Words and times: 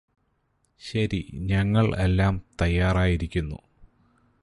ശരി 0.81 1.19
ഞങ്ങൾ 1.43 1.95
എല്ലാം 1.97 2.35
തയ്യാറായിരിക്കുന്നു 2.61 3.59